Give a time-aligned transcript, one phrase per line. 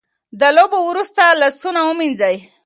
[0.39, 2.35] د لوبو وروسته لاسونه ومینځئ.